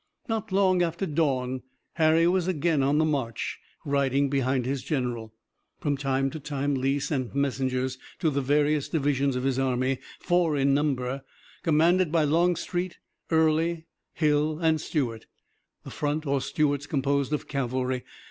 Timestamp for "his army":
9.43-9.99